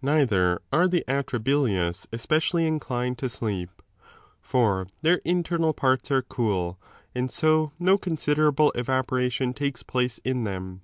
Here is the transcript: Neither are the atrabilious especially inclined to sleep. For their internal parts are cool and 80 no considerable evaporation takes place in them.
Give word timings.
Neither 0.00 0.62
are 0.72 0.88
the 0.88 1.04
atrabilious 1.06 2.06
especially 2.10 2.66
inclined 2.66 3.18
to 3.18 3.28
sleep. 3.28 3.82
For 4.40 4.86
their 5.02 5.20
internal 5.26 5.74
parts 5.74 6.10
are 6.10 6.22
cool 6.22 6.80
and 7.14 7.28
80 7.28 7.72
no 7.78 7.98
considerable 7.98 8.72
evaporation 8.74 9.52
takes 9.52 9.82
place 9.82 10.16
in 10.24 10.44
them. 10.44 10.80